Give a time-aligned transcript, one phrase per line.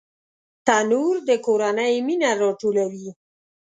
[0.65, 3.09] تنور د کورنۍ مینه راټولوي